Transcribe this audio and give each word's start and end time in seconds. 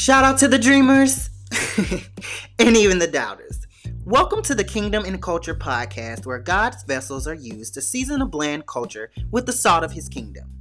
Shout 0.00 0.24
out 0.24 0.38
to 0.38 0.48
the 0.48 0.58
dreamers 0.58 1.28
and 2.58 2.74
even 2.74 2.98
the 2.98 3.06
doubters. 3.06 3.66
Welcome 4.06 4.40
to 4.44 4.54
the 4.54 4.64
Kingdom 4.64 5.04
in 5.04 5.20
Culture 5.20 5.54
podcast, 5.54 6.24
where 6.24 6.38
God's 6.38 6.84
vessels 6.84 7.26
are 7.26 7.34
used 7.34 7.74
to 7.74 7.82
season 7.82 8.22
a 8.22 8.26
bland 8.26 8.66
culture 8.66 9.10
with 9.30 9.44
the 9.44 9.52
salt 9.52 9.84
of 9.84 9.92
his 9.92 10.08
kingdom. 10.08 10.54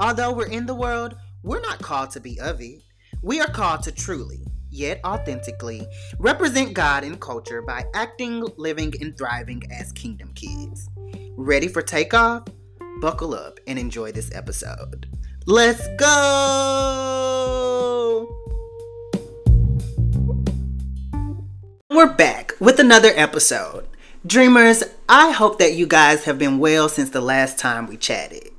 Although 0.00 0.32
we're 0.32 0.48
in 0.48 0.64
the 0.64 0.74
world, 0.74 1.14
we're 1.42 1.60
not 1.60 1.80
called 1.80 2.08
to 2.12 2.20
be 2.20 2.40
of 2.40 2.62
it. 2.62 2.80
We 3.20 3.38
are 3.38 3.50
called 3.50 3.82
to 3.82 3.92
truly, 3.92 4.46
yet 4.70 5.02
authentically, 5.04 5.86
represent 6.18 6.72
God 6.72 7.04
in 7.04 7.18
culture 7.18 7.60
by 7.60 7.84
acting, 7.92 8.48
living, 8.56 8.94
and 9.02 9.14
thriving 9.14 9.62
as 9.70 9.92
kingdom 9.92 10.32
kids. 10.32 10.88
Ready 11.36 11.68
for 11.68 11.82
takeoff? 11.82 12.44
Buckle 13.02 13.34
up 13.34 13.60
and 13.66 13.78
enjoy 13.78 14.12
this 14.12 14.34
episode. 14.34 15.06
Let's 15.44 15.86
go! 15.98 17.65
We're 21.96 22.12
back 22.12 22.52
with 22.60 22.78
another 22.78 23.10
episode. 23.16 23.88
Dreamers, 24.26 24.84
I 25.08 25.30
hope 25.30 25.58
that 25.60 25.72
you 25.72 25.86
guys 25.86 26.24
have 26.24 26.38
been 26.38 26.58
well 26.58 26.90
since 26.90 27.08
the 27.08 27.22
last 27.22 27.58
time 27.58 27.86
we 27.86 27.96
chatted. 27.96 28.50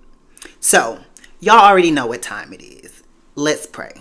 So, 0.60 1.04
y'all 1.40 1.60
already 1.60 1.92
know 1.92 2.08
what 2.08 2.24
time 2.24 2.52
it 2.52 2.64
is. 2.64 3.04
Let's 3.36 3.68
pray. 3.68 3.94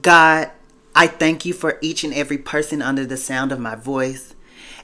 God, 0.00 0.50
I 0.94 1.06
thank 1.06 1.44
you 1.44 1.52
for 1.52 1.76
each 1.82 2.02
and 2.02 2.14
every 2.14 2.38
person 2.38 2.80
under 2.80 3.04
the 3.04 3.18
sound 3.18 3.52
of 3.52 3.60
my 3.60 3.74
voice. 3.74 4.34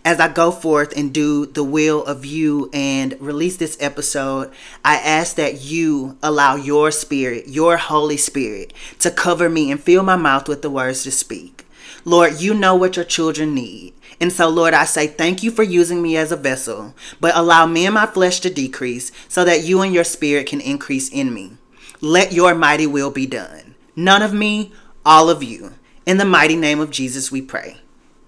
As 0.05 0.21
I 0.21 0.29
go 0.29 0.51
forth 0.51 0.95
and 0.95 1.11
do 1.11 1.47
the 1.47 1.65
will 1.65 2.05
of 2.05 2.27
you 2.27 2.69
and 2.75 3.17
release 3.21 3.57
this 3.57 3.79
episode, 3.81 4.53
I 4.85 4.97
ask 4.97 5.37
that 5.37 5.63
you 5.63 6.19
allow 6.23 6.57
your 6.57 6.91
spirit, 6.91 7.49
your 7.49 7.79
Holy 7.79 8.19
Spirit, 8.19 8.75
to 8.99 9.11
cover 9.11 9.49
me 9.49 9.71
and 9.71 9.83
fill 9.83 10.03
my 10.03 10.17
mouth 10.17 10.47
with 10.47 10.61
the 10.61 10.69
words 10.69 11.05
to 11.05 11.11
speak. 11.11 11.62
Lord, 12.05 12.41
you 12.41 12.55
know 12.55 12.75
what 12.75 12.97
your 12.97 13.05
children 13.05 13.55
need. 13.55 13.95
And 14.21 14.33
so, 14.33 14.49
Lord, 14.49 14.75
I 14.75 14.85
say 14.85 15.07
thank 15.07 15.43
you 15.43 15.51
for 15.51 15.63
using 15.63 16.03
me 16.03 16.17
as 16.17 16.33
a 16.33 16.37
vessel, 16.37 16.95
but 17.21 17.37
allow 17.37 17.67
me 17.67 17.87
and 17.87 17.95
my 17.95 18.07
flesh 18.07 18.41
to 18.41 18.51
decrease 18.51 19.11
so 19.29 19.45
that 19.45 19.65
you 19.65 19.81
and 19.81 19.93
your 19.93 20.05
spirit 20.05 20.47
can 20.47 20.61
increase 20.61 21.09
in 21.09 21.33
me. 21.35 21.53
Let 22.01 22.33
your 22.33 22.55
mighty 22.55 22.87
will 22.87 23.11
be 23.11 23.27
done. 23.27 23.75
None 23.95 24.23
of 24.23 24.33
me, 24.33 24.73
all 25.05 25.31
of 25.31 25.43
you. 25.43 25.75
In 26.07 26.19
the 26.19 26.25
mighty 26.25 26.57
name 26.57 26.81
of 26.81 26.91
Jesus, 26.91 27.31
we 27.31 27.43
pray. 27.43 27.79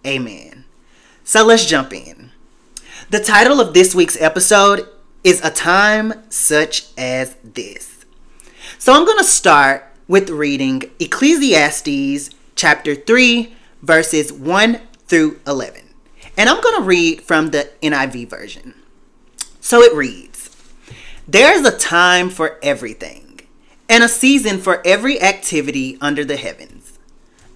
Amen. 0.07 0.65
So 1.25 1.45
let's 1.45 1.67
jump 1.67 1.93
in. 1.93 2.31
The 3.11 3.21
title 3.21 3.61
of 3.61 3.75
this 3.75 3.95
week's 3.95 4.21
episode 4.21 4.89
is 5.25 5.45
A 5.45 5.51
Time 5.51 6.13
Such 6.29 6.87
as 6.97 7.35
This. 7.43 8.05
So 8.79 8.93
I'm 8.93 9.05
going 9.05 9.19
to 9.19 9.25
start 9.25 9.87
with 10.07 10.31
reading 10.31 10.83
Ecclesiastes 11.01 12.31
chapter 12.55 12.95
3, 12.95 13.55
verses 13.85 14.33
1 14.33 14.81
through 15.07 15.41
11. 15.47 15.83
And 16.37 16.49
I'm 16.49 16.61
going 16.61 16.77
to 16.77 16.87
read 16.87 17.23
from 17.23 17.51
the 17.51 17.71
NIV 17.83 18.29
version. 18.29 18.75
So 19.61 19.83
it 19.83 19.95
reads 19.95 20.51
There 21.29 21.55
is 21.55 21.67
a 21.67 21.77
time 21.77 22.31
for 22.31 22.59
everything, 22.63 23.41
and 23.89 24.03
a 24.03 24.09
season 24.09 24.59
for 24.59 24.83
every 24.87 25.21
activity 25.21 25.99
under 26.01 26.25
the 26.25 26.37
heavens, 26.37 26.99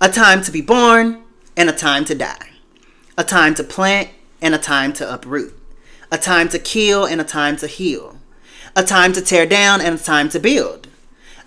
a 0.00 0.08
time 0.08 0.42
to 0.42 0.52
be 0.52 0.60
born, 0.60 1.22
and 1.56 1.68
a 1.68 1.72
time 1.72 2.04
to 2.04 2.14
die, 2.14 2.50
a 3.16 3.24
time 3.24 3.54
to 3.54 3.64
plant, 3.64 4.10
and 4.40 4.54
a 4.54 4.58
time 4.58 4.92
to 4.94 5.12
uproot, 5.12 5.58
a 6.12 6.18
time 6.18 6.48
to 6.50 6.58
kill, 6.58 7.04
and 7.04 7.20
a 7.20 7.24
time 7.24 7.56
to 7.56 7.66
heal, 7.66 8.18
a 8.76 8.84
time 8.84 9.12
to 9.14 9.22
tear 9.22 9.46
down, 9.46 9.80
and 9.80 9.98
a 9.98 10.02
time 10.02 10.28
to 10.28 10.38
build, 10.38 10.88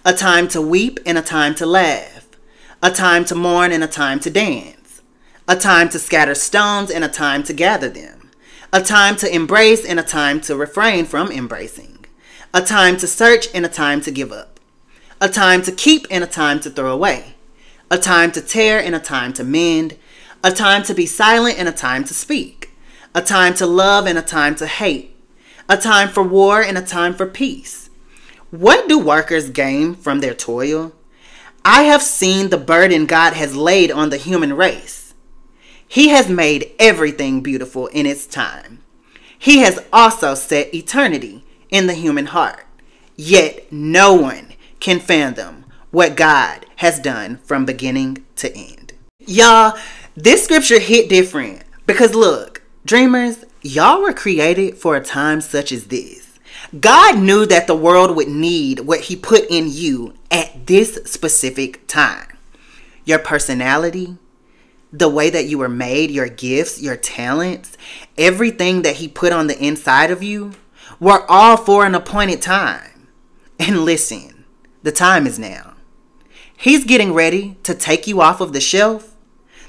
a 0.03 0.13
time 0.13 0.47
to 0.49 0.61
weep, 0.61 0.99
and 1.05 1.17
a 1.17 1.21
time 1.21 1.55
to 1.55 1.65
laugh, 1.65 2.20
a 2.83 2.89
time 2.89 3.23
to 3.25 3.35
mourn, 3.35 3.71
and 3.71 3.83
a 3.83 3.87
time 3.87 4.19
to 4.19 4.29
dance, 4.29 5.01
a 5.47 5.55
time 5.55 5.87
to 5.89 5.99
scatter 5.99 6.33
stones, 6.33 6.89
and 6.89 7.03
a 7.03 7.08
time 7.08 7.43
to 7.43 7.53
gather 7.53 7.89
them, 7.89 8.31
a 8.73 8.81
time 8.81 9.15
to 9.15 9.33
embrace, 9.33 9.86
and 9.86 9.99
a 9.99 10.03
time 10.03 10.42
to 10.42 10.55
refrain 10.55 11.05
from 11.05 11.31
embracing, 11.31 12.05
a 12.53 12.61
time 12.61 12.97
to 12.97 13.05
search, 13.05 13.47
and 13.53 13.65
a 13.65 13.70
time 13.70 14.02
to 14.02 14.09
give 14.09 14.31
up, 14.31 14.59
a 15.20 15.30
time 15.30 15.61
to 15.61 15.71
keep, 15.71 16.08
and 16.09 16.23
a 16.23 16.27
time 16.27 16.59
to 16.59 16.70
throw 16.71 16.91
away, 16.91 17.36
a 17.91 17.97
time 17.97 18.31
to 18.31 18.41
tear, 18.41 18.80
and 18.80 18.95
a 18.95 18.99
time 18.99 19.31
to 19.31 19.43
mend, 19.43 19.95
a 20.43 20.52
time 20.52 20.81
to 20.81 20.93
be 20.95 21.05
silent, 21.05 21.59
and 21.59 21.70
a 21.70 21.71
time 21.71 22.03
to 22.03 22.15
speak, 22.15 22.71
a 23.14 23.21
time 23.21 23.53
to 23.53 23.67
love, 23.67 24.08
and 24.08 24.17
a 24.17 24.23
time 24.23 24.55
to 24.55 24.65
hate, 24.65 25.15
a 25.70 25.77
time 25.77 26.09
for 26.09 26.23
war, 26.23 26.64
and 26.64 26.80
a 26.80 26.81
time 26.81 27.14
for 27.14 27.27
peace. 27.27 27.91
What 28.49 28.89
do 28.89 28.97
workers 28.97 29.52
gain 29.52 29.93
from 29.93 30.20
their 30.20 30.33
toil? 30.33 30.93
I 31.64 31.83
have 31.83 32.02
seen 32.02 32.49
the 32.49 32.58
burden 32.58 33.05
God 33.05 33.33
has 33.33 33.55
laid 33.55 33.92
on 33.92 34.10
the 34.10 34.17
human 34.17 34.54
race. 34.54 35.14
He 35.88 36.10
has 36.10 36.30
made 36.30 36.72
everything 36.80 37.42
beautiful 37.42 37.88
in 37.88 38.05
its 38.05 38.26
time. 38.26 38.80
He 39.38 39.60
has 39.60 39.83
also 39.94 40.33
set 40.33 40.73
eternity 40.73 41.44
in 41.70 41.88
the 41.88 41.94
human 41.94 42.27
heart. 42.27 42.66
Yet 43.16 43.71
no 43.71 44.14
one 44.14 44.54
can 44.80 45.00
fathom 45.00 45.66
what 45.92 46.16
God 46.16 46.66
has 46.77 47.00
done 47.00 47.38
from 47.44 47.66
beginning 47.66 48.26
to 48.38 48.55
end. 48.55 48.94
Y'all, 49.20 49.77
this 50.16 50.44
scripture 50.44 50.80
hit 50.80 51.10
different 51.10 51.64
because 51.86 52.16
look, 52.16 52.64
dreamers, 52.86 53.45
y'all 53.61 54.02
were 54.02 54.14
created 54.14 54.77
for 54.77 54.95
a 54.95 55.04
time 55.04 55.42
such 55.42 55.71
as 55.71 55.86
this. 55.88 56.20
God 56.80 57.20
knew 57.20 57.45
that 57.45 57.67
the 57.67 57.76
world 57.76 58.16
would 58.16 58.27
need 58.27 58.82
what 58.82 59.02
He 59.02 59.16
put 59.16 59.45
in 59.49 59.66
you 59.70 60.14
at 60.30 60.67
this 60.67 60.99
specific 61.05 61.88
time. 61.88 62.38
Your 63.04 63.20
personality, 63.20 64.17
the 64.94 65.10
way 65.10 65.30
that 65.30 65.45
you 65.45 65.58
were 65.58 65.70
made, 65.70 66.11
your 66.11 66.30
gifts, 66.30 66.82
your 66.82 66.95
talents, 66.95 67.77
everything 68.17 68.83
that 68.83 68.98
He 68.98 69.08
put 69.08 69.33
on 69.33 69.48
the 69.48 69.61
inside 69.64 70.11
of 70.11 70.21
you 70.23 70.54
were 71.00 71.26
all 71.30 71.58
for 71.58 71.86
an 71.86 71.95
appointed 71.95 72.42
time. 72.42 73.08
And 73.60 73.86
listen, 73.86 74.45
the 74.83 74.92
time 74.92 75.27
is 75.27 75.38
now. 75.38 75.76
He's 76.55 76.86
getting 76.86 77.14
ready 77.14 77.58
to 77.64 77.73
take 77.73 78.05
you 78.08 78.21
off 78.21 78.39
of 78.39 78.54
the 78.54 78.61
shelf 78.61 79.16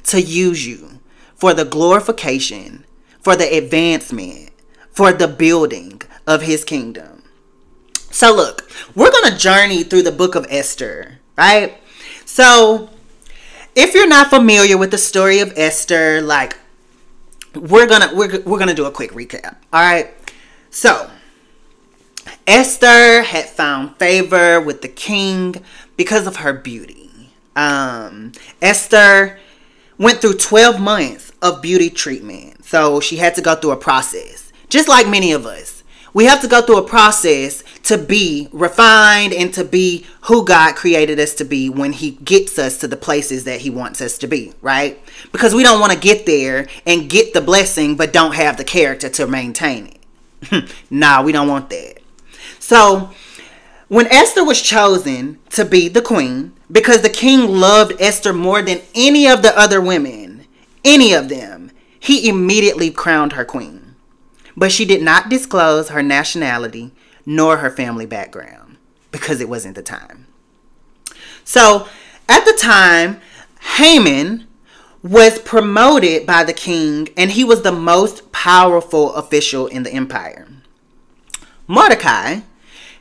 to 0.04 0.20
use 0.20 0.66
you 0.66 1.00
for 1.34 1.54
the 1.54 1.64
glorification, 1.64 2.84
for 3.20 3.34
the 3.34 3.56
advancement, 3.56 4.50
for 4.91 5.12
the 5.12 5.28
building 5.28 6.02
of 6.26 6.42
his 6.42 6.64
kingdom. 6.64 7.22
So, 8.10 8.34
look, 8.34 8.70
we're 8.94 9.10
going 9.10 9.32
to 9.32 9.38
journey 9.38 9.82
through 9.82 10.02
the 10.02 10.12
book 10.12 10.34
of 10.34 10.46
Esther, 10.50 11.18
right? 11.36 11.78
So, 12.24 12.90
if 13.74 13.94
you're 13.94 14.08
not 14.08 14.28
familiar 14.28 14.76
with 14.76 14.90
the 14.90 14.98
story 14.98 15.40
of 15.40 15.52
Esther, 15.56 16.20
like 16.20 16.58
we're 17.54 17.86
going 17.86 18.08
to 18.08 18.14
we're, 18.14 18.40
we're 18.42 18.58
going 18.58 18.68
to 18.68 18.74
do 18.74 18.84
a 18.84 18.90
quick 18.90 19.12
recap. 19.12 19.56
All 19.72 19.80
right? 19.80 20.14
So, 20.70 21.10
Esther 22.46 23.22
had 23.22 23.46
found 23.46 23.96
favor 23.96 24.60
with 24.60 24.82
the 24.82 24.88
king 24.88 25.56
because 25.96 26.26
of 26.26 26.36
her 26.36 26.52
beauty. 26.52 27.30
Um, 27.54 28.32
Esther 28.60 29.38
went 29.98 30.20
through 30.20 30.34
12 30.34 30.80
months 30.80 31.32
of 31.40 31.62
beauty 31.62 31.90
treatment. 31.90 32.64
So 32.64 33.00
she 33.00 33.16
had 33.16 33.34
to 33.36 33.42
go 33.42 33.54
through 33.54 33.72
a 33.72 33.76
process, 33.76 34.52
just 34.68 34.88
like 34.88 35.08
many 35.08 35.32
of 35.32 35.46
us. 35.46 35.71
We 36.14 36.26
have 36.26 36.42
to 36.42 36.48
go 36.48 36.60
through 36.60 36.78
a 36.78 36.88
process 36.88 37.64
to 37.84 37.96
be 37.96 38.48
refined 38.52 39.32
and 39.32 39.52
to 39.54 39.64
be 39.64 40.06
who 40.22 40.44
God 40.44 40.76
created 40.76 41.18
us 41.18 41.34
to 41.36 41.44
be 41.44 41.70
when 41.70 41.92
He 41.92 42.12
gets 42.12 42.58
us 42.58 42.78
to 42.78 42.88
the 42.88 42.96
places 42.96 43.44
that 43.44 43.62
He 43.62 43.70
wants 43.70 44.00
us 44.00 44.18
to 44.18 44.26
be, 44.26 44.52
right? 44.60 45.00
Because 45.32 45.54
we 45.54 45.62
don't 45.62 45.80
want 45.80 45.92
to 45.92 45.98
get 45.98 46.26
there 46.26 46.66
and 46.86 47.08
get 47.08 47.32
the 47.32 47.40
blessing 47.40 47.96
but 47.96 48.12
don't 48.12 48.34
have 48.34 48.56
the 48.56 48.64
character 48.64 49.08
to 49.10 49.26
maintain 49.26 49.86
it. 49.86 50.74
nah, 50.90 51.22
we 51.22 51.32
don't 51.32 51.48
want 51.48 51.70
that. 51.70 51.98
So, 52.58 53.10
when 53.88 54.06
Esther 54.06 54.44
was 54.44 54.62
chosen 54.62 55.38
to 55.50 55.64
be 55.64 55.88
the 55.88 56.00
queen, 56.00 56.54
because 56.70 57.02
the 57.02 57.10
king 57.10 57.46
loved 57.48 58.00
Esther 58.00 58.32
more 58.32 58.62
than 58.62 58.81
any 58.94 59.28
of 59.28 59.42
the 59.42 59.56
other 59.58 59.81
women, 59.81 60.46
any 60.84 61.12
of 61.12 61.28
them, 61.28 61.70
he 62.00 62.28
immediately 62.28 62.90
crowned 62.90 63.34
her 63.34 63.44
queen. 63.44 63.81
But 64.56 64.72
she 64.72 64.84
did 64.84 65.02
not 65.02 65.28
disclose 65.28 65.88
her 65.88 66.02
nationality 66.02 66.93
nor 67.25 67.58
her 67.58 67.70
family 67.70 68.06
background 68.06 68.76
because 69.10 69.40
it 69.40 69.49
wasn't 69.49 69.76
the 69.76 69.82
time. 69.82 70.26
So, 71.44 71.88
at 72.28 72.44
the 72.44 72.52
time, 72.52 73.20
Haman 73.76 74.46
was 75.02 75.38
promoted 75.40 76.26
by 76.26 76.44
the 76.44 76.52
king 76.52 77.08
and 77.16 77.32
he 77.32 77.44
was 77.44 77.62
the 77.62 77.72
most 77.72 78.31
powerful 78.32 79.14
official 79.14 79.66
in 79.66 79.82
the 79.82 79.93
empire. 79.93 80.46
Mordecai, 81.66 82.40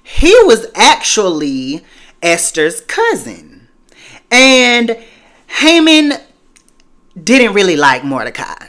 he 0.03 0.36
was 0.44 0.68
actually 0.75 1.83
Esther's 2.21 2.81
cousin. 2.81 3.68
And 4.30 4.98
Haman 5.48 6.13
didn't 7.21 7.53
really 7.53 7.75
like 7.75 8.03
Mordecai. 8.03 8.68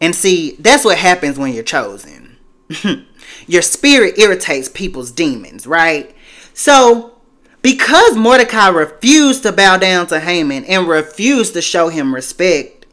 And 0.00 0.14
see, 0.14 0.56
that's 0.58 0.84
what 0.84 0.98
happens 0.98 1.38
when 1.38 1.52
you're 1.52 1.64
chosen. 1.64 2.36
Your 3.46 3.62
spirit 3.62 4.18
irritates 4.18 4.68
people's 4.68 5.10
demons, 5.10 5.66
right? 5.66 6.14
So, 6.54 7.18
because 7.62 8.16
Mordecai 8.16 8.68
refused 8.68 9.42
to 9.42 9.52
bow 9.52 9.76
down 9.76 10.06
to 10.08 10.20
Haman 10.20 10.64
and 10.64 10.86
refused 10.86 11.54
to 11.54 11.62
show 11.62 11.88
him 11.88 12.14
respect, 12.14 12.86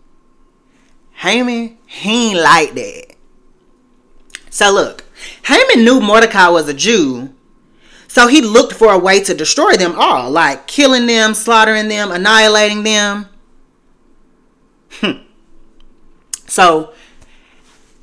Haman, 1.13 1.77
he 1.85 2.31
ain't 2.31 2.39
like 2.39 2.73
that. 2.73 3.15
So 4.49 4.71
look, 4.71 5.03
Haman 5.43 5.83
knew 5.85 5.99
Mordecai 5.99 6.49
was 6.49 6.67
a 6.67 6.73
Jew, 6.73 7.33
so 8.07 8.27
he 8.27 8.41
looked 8.41 8.73
for 8.73 8.93
a 8.93 8.97
way 8.97 9.21
to 9.23 9.33
destroy 9.33 9.73
them 9.73 9.95
all, 9.97 10.31
like 10.31 10.67
killing 10.67 11.05
them, 11.05 11.33
slaughtering 11.33 11.87
them, 11.89 12.11
annihilating 12.11 12.83
them. 12.83 13.27
Hmm. 14.91 15.23
So, 16.47 16.93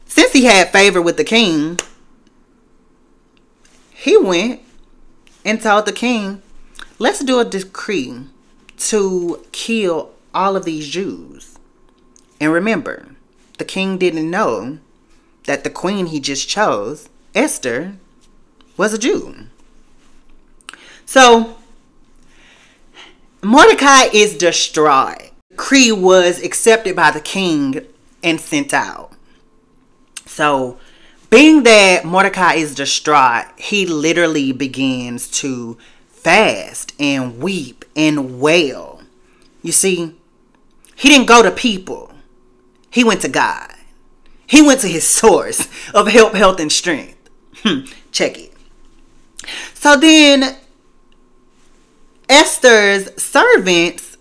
since 0.07 0.33
he 0.33 0.45
had 0.45 0.73
favor 0.73 1.01
with 1.01 1.17
the 1.17 1.25
king, 1.25 1.79
he 3.91 4.17
went 4.17 4.61
and 5.45 5.61
told 5.61 5.87
the 5.87 5.93
king, 5.93 6.43
let's 6.99 7.23
do 7.25 7.39
a 7.39 7.45
decree 7.45 8.27
to 8.77 9.45
kill 9.53 10.11
all 10.35 10.57
of 10.57 10.65
these 10.65 10.89
Jews. 10.89 11.59
And 12.41 12.53
remember, 12.53 13.15
the 13.59 13.65
king 13.65 13.99
didn't 13.99 14.31
know 14.31 14.79
that 15.47 15.65
the 15.65 15.71
queen 15.71 16.07
he 16.07 16.21
just 16.21 16.49
chose, 16.49 17.09
Esther, 17.35 17.95
was 18.77 18.93
a 18.93 18.99
Jew. 18.99 19.47
So, 21.07 21.57
Mordecai 23.43 24.05
is 24.13 24.37
distraught. 24.37 25.31
The 25.51 25.57
decree 25.57 25.93
was 25.93 26.43
accepted 26.43 26.97
by 26.97 27.11
the 27.11 27.21
king 27.21 27.87
and 28.23 28.41
sent 28.41 28.73
out. 28.73 29.13
So, 30.27 30.79
being 31.31 31.63
that 31.63 32.05
Mordecai 32.05 32.55
is 32.55 32.75
distraught, 32.75 33.47
he 33.57 33.87
literally 33.87 34.53
begins 34.53 35.31
to 35.41 35.79
fast 36.09 36.93
and 37.01 37.39
weep 37.39 37.85
and 37.97 38.41
wail. 38.41 39.03
You 39.63 39.73
see, 39.73 40.15
he 40.95 41.09
didn't 41.09 41.27
go 41.27 41.43
to 41.43 41.51
people, 41.51 42.13
he 42.91 43.05
went 43.05 43.23
to 43.23 43.29
God. 43.29 43.73
He 44.47 44.61
went 44.61 44.81
to 44.81 44.89
his 44.89 45.07
source 45.21 45.67
of 45.95 46.09
help, 46.09 46.35
health, 46.35 46.61
and 46.61 46.71
strength. 46.71 47.31
Hmm, 47.57 47.87
check 48.11 48.39
it. 48.39 48.53
So 49.75 49.97
then, 49.97 50.57
Esther's 52.29 53.21
servants 53.21 54.17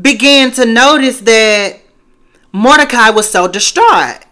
began 0.00 0.50
to 0.52 0.64
notice 0.66 1.20
that 1.20 1.81
Mordecai 2.52 3.10
was 3.10 3.30
so 3.30 3.48
distraught. 3.48 4.24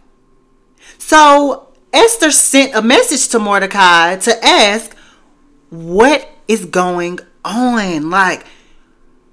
So 0.99 1.69
Esther 1.93 2.31
sent 2.31 2.75
a 2.75 2.83
message 2.83 3.29
to 3.29 3.39
Mordecai 3.39 4.17
to 4.17 4.45
ask 4.45 4.95
what 5.71 6.29
is 6.47 6.67
going 6.67 7.21
on. 7.45 8.11
Like, 8.11 8.45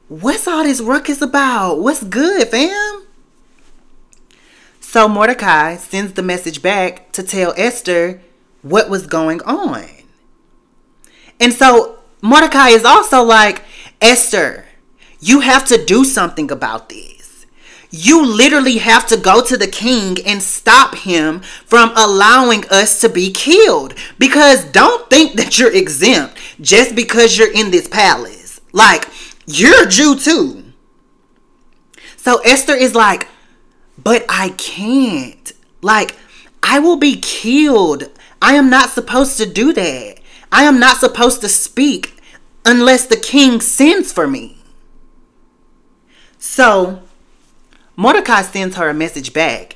what's 0.07 0.47
all 0.47 0.63
this 0.63 0.81
ruckus 0.81 1.21
about? 1.21 1.75
What's 1.79 2.03
good, 2.03 2.47
fam? 2.47 3.03
So 4.79 5.09
Mordecai 5.09 5.75
sends 5.75 6.13
the 6.13 6.23
message 6.23 6.61
back 6.61 7.11
to 7.11 7.21
tell 7.21 7.53
Esther 7.57 8.21
what 8.61 8.89
was 8.89 9.05
going 9.05 9.41
on. 9.41 9.85
And 11.39 11.53
so 11.53 11.99
Mordecai 12.21 12.69
is 12.69 12.85
also 12.85 13.21
like, 13.21 13.63
Esther, 14.01 14.65
you 15.19 15.41
have 15.41 15.65
to 15.65 15.83
do 15.83 16.05
something 16.05 16.49
about 16.49 16.89
this 16.89 17.16
you 17.89 18.25
literally 18.25 18.77
have 18.79 19.07
to 19.07 19.17
go 19.17 19.41
to 19.41 19.57
the 19.57 19.67
king 19.67 20.17
and 20.25 20.41
stop 20.41 20.95
him 20.95 21.39
from 21.65 21.91
allowing 21.95 22.67
us 22.69 22.99
to 23.01 23.09
be 23.09 23.31
killed. 23.31 23.93
Because 24.17 24.65
don't 24.65 25.09
think 25.09 25.33
that 25.33 25.57
you're 25.57 25.73
exempt 25.73 26.37
just 26.59 26.95
because 26.95 27.37
you're 27.37 27.51
in 27.51 27.71
this 27.71 27.87
palace. 27.87 28.59
Like, 28.73 29.07
you're 29.45 29.83
a 29.83 29.89
Jew 29.89 30.15
too. 30.15 30.63
So 32.17 32.39
Esther 32.39 32.75
is 32.75 32.93
like, 32.93 33.27
but 33.97 34.25
I 34.27 34.49
can't. 34.57 35.51
Like, 35.81 36.15
I 36.61 36.79
will 36.79 36.97
be 36.97 37.19
killed. 37.19 38.11
I 38.41 38.55
am 38.55 38.69
not 38.69 38.89
supposed 38.89 39.37
to 39.37 39.45
do 39.45 39.71
that. 39.73 40.19
I 40.51 40.63
am 40.63 40.79
not 40.79 40.97
supposed 40.97 41.41
to 41.41 41.49
speak 41.49 42.21
unless 42.65 43.05
the 43.05 43.17
king 43.17 43.61
sends 43.61 44.11
for 44.11 44.27
me. 44.27 44.57
So 46.37 47.01
Mordecai 47.97 48.43
sends 48.43 48.75
her 48.77 48.87
a 48.87 48.93
message 48.93 49.33
back. 49.33 49.75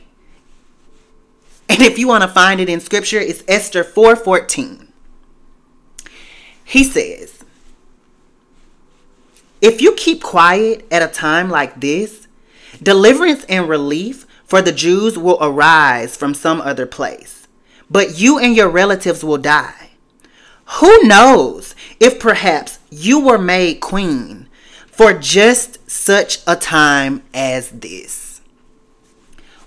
And 1.68 1.82
if 1.82 1.98
you 1.98 2.08
want 2.08 2.22
to 2.22 2.30
find 2.30 2.62
it 2.62 2.70
in 2.70 2.80
scripture, 2.80 3.20
it's 3.20 3.44
Esther 3.48 3.84
4:14. 3.84 4.88
He 6.64 6.84
says, 6.84 7.44
"If 9.60 9.82
you 9.82 9.94
keep 9.94 10.22
quiet 10.22 10.86
at 10.92 11.02
a 11.02 11.08
time 11.08 11.50
like 11.50 11.82
this, 11.82 12.28
deliverance 12.82 13.44
and 13.50 13.68
relief 13.68 14.26
for 14.46 14.62
the 14.62 14.72
Jews 14.72 15.18
will 15.18 15.38
arise 15.42 16.16
from 16.16 16.34
some 16.34 16.62
other 16.62 16.86
place, 16.86 17.48
but 17.90 18.20
you 18.20 18.38
and 18.38 18.56
your 18.56 18.70
relatives 18.70 19.24
will 19.24 19.38
die. 19.38 19.92
Who 20.80 21.04
knows 21.04 21.74
if 22.00 22.20
perhaps 22.20 22.80
you 22.90 23.20
were 23.20 23.38
made 23.38 23.80
queen 23.80 24.48
for 24.88 25.14
just 25.14 25.78
such 25.92 26.40
a 26.48 26.56
time 26.56 27.22
as 27.34 27.70
this. 27.70 28.40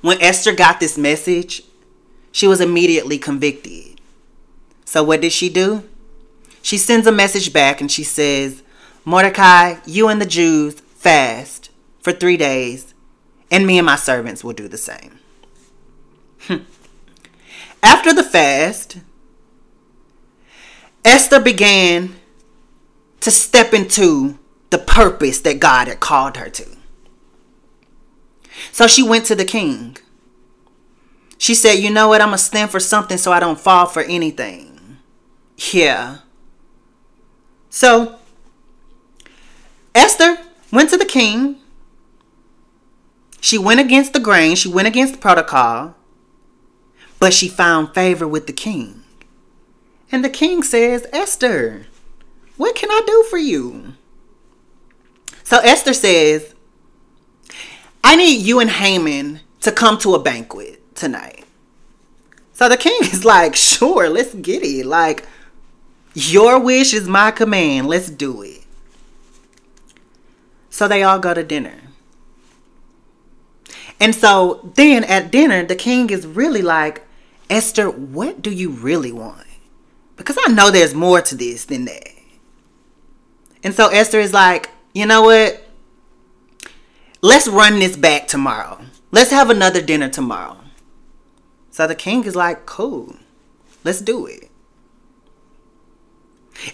When 0.00 0.20
Esther 0.22 0.54
got 0.54 0.80
this 0.80 0.96
message, 0.96 1.62
she 2.32 2.46
was 2.46 2.62
immediately 2.62 3.18
convicted. 3.18 4.00
So, 4.86 5.04
what 5.04 5.20
did 5.20 5.32
she 5.32 5.50
do? 5.50 5.84
She 6.62 6.78
sends 6.78 7.06
a 7.06 7.12
message 7.12 7.52
back 7.52 7.82
and 7.82 7.92
she 7.92 8.02
says, 8.04 8.62
Mordecai, 9.04 9.76
you 9.84 10.08
and 10.08 10.18
the 10.18 10.26
Jews 10.26 10.80
fast 10.80 11.70
for 12.00 12.10
three 12.10 12.38
days, 12.38 12.94
and 13.50 13.66
me 13.66 13.76
and 13.76 13.84
my 13.84 13.96
servants 13.96 14.42
will 14.42 14.54
do 14.54 14.66
the 14.66 14.78
same. 14.78 15.18
Hmm. 16.40 16.64
After 17.82 18.14
the 18.14 18.24
fast, 18.24 18.96
Esther 21.04 21.40
began 21.40 22.16
to 23.20 23.30
step 23.30 23.74
into 23.74 24.38
the 24.74 24.78
purpose 24.78 25.40
that 25.42 25.60
God 25.60 25.86
had 25.86 26.00
called 26.00 26.36
her 26.36 26.50
to. 26.50 26.66
So 28.72 28.88
she 28.88 29.04
went 29.04 29.24
to 29.26 29.36
the 29.36 29.44
king. 29.44 29.96
She 31.38 31.54
said, 31.54 31.74
You 31.74 31.90
know 31.90 32.08
what? 32.08 32.20
I'm 32.20 32.30
going 32.30 32.38
to 32.38 32.44
stand 32.44 32.72
for 32.72 32.80
something 32.80 33.16
so 33.16 33.30
I 33.30 33.38
don't 33.38 33.60
fall 33.60 33.86
for 33.86 34.02
anything. 34.02 34.98
Yeah. 35.72 36.18
So 37.70 38.18
Esther 39.94 40.38
went 40.72 40.90
to 40.90 40.96
the 40.96 41.04
king. 41.04 41.60
She 43.40 43.56
went 43.56 43.78
against 43.78 44.12
the 44.12 44.18
grain, 44.18 44.56
she 44.56 44.68
went 44.68 44.88
against 44.88 45.20
protocol, 45.20 45.94
but 47.20 47.32
she 47.32 47.46
found 47.46 47.94
favor 47.94 48.26
with 48.26 48.48
the 48.48 48.52
king. 48.52 49.04
And 50.10 50.24
the 50.24 50.30
king 50.30 50.64
says, 50.64 51.06
Esther, 51.12 51.86
what 52.56 52.74
can 52.74 52.90
I 52.90 53.02
do 53.06 53.24
for 53.30 53.38
you? 53.38 53.94
So 55.44 55.58
Esther 55.58 55.92
says, 55.92 56.54
I 58.02 58.16
need 58.16 58.44
you 58.44 58.60
and 58.60 58.70
Haman 58.70 59.40
to 59.60 59.70
come 59.70 59.98
to 59.98 60.14
a 60.14 60.22
banquet 60.22 60.94
tonight. 60.96 61.44
So 62.54 62.68
the 62.68 62.76
king 62.76 62.98
is 63.02 63.24
like, 63.24 63.54
sure, 63.54 64.08
let's 64.08 64.34
get 64.34 64.62
it. 64.62 64.86
Like, 64.86 65.26
your 66.14 66.58
wish 66.58 66.94
is 66.94 67.06
my 67.06 67.30
command. 67.30 67.88
Let's 67.88 68.08
do 68.10 68.42
it. 68.42 68.64
So 70.70 70.88
they 70.88 71.02
all 71.02 71.18
go 71.18 71.34
to 71.34 71.44
dinner. 71.44 71.74
And 74.00 74.14
so 74.14 74.70
then 74.74 75.04
at 75.04 75.30
dinner, 75.30 75.64
the 75.64 75.76
king 75.76 76.10
is 76.10 76.26
really 76.26 76.62
like, 76.62 77.02
Esther, 77.48 77.90
what 77.90 78.42
do 78.42 78.50
you 78.50 78.70
really 78.70 79.12
want? 79.12 79.46
Because 80.16 80.36
I 80.46 80.52
know 80.52 80.70
there's 80.70 80.94
more 80.94 81.20
to 81.20 81.34
this 81.34 81.64
than 81.64 81.84
that. 81.84 82.08
And 83.62 83.74
so 83.74 83.88
Esther 83.88 84.20
is 84.20 84.32
like, 84.32 84.70
you 84.94 85.06
know 85.06 85.22
what? 85.22 85.62
Let's 87.20 87.48
run 87.48 87.80
this 87.80 87.96
back 87.96 88.28
tomorrow. 88.28 88.80
Let's 89.10 89.30
have 89.30 89.50
another 89.50 89.82
dinner 89.82 90.08
tomorrow. 90.08 90.58
So 91.70 91.86
the 91.86 91.94
king 91.94 92.24
is 92.24 92.36
like, 92.36 92.66
cool, 92.66 93.16
let's 93.82 94.00
do 94.00 94.26
it. 94.26 94.50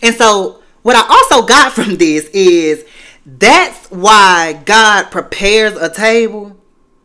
And 0.03 0.15
so, 0.15 0.63
what 0.83 0.97
I 0.97 1.07
also 1.09 1.47
got 1.47 1.73
from 1.75 1.97
this 1.97 2.27
is 2.33 2.85
that's 3.25 3.91
why 3.91 4.61
God 4.65 5.11
prepares 5.11 5.77
a 5.77 5.89
table 5.89 6.57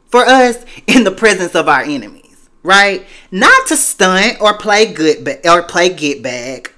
for 0.07 0.25
us 0.25 0.65
in 0.87 1.03
the 1.03 1.11
presence 1.11 1.55
of 1.55 1.67
our 1.67 1.81
enemies, 1.81 2.49
right? 2.63 3.05
Not 3.31 3.67
to 3.67 3.77
stunt 3.77 4.41
or 4.41 4.57
play 4.57 4.93
good 4.93 5.39
or 5.45 5.63
play 5.63 5.93
get 5.93 6.21
back, 6.21 6.74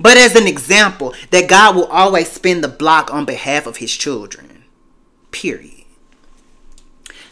but 0.00 0.16
as 0.16 0.34
an 0.34 0.46
example 0.46 1.14
that 1.30 1.48
God 1.48 1.76
will 1.76 1.86
always 1.86 2.30
spin 2.30 2.60
the 2.60 2.68
block 2.68 3.12
on 3.12 3.24
behalf 3.24 3.66
of 3.66 3.78
his 3.78 3.92
children. 3.92 4.64
Period. 5.30 5.84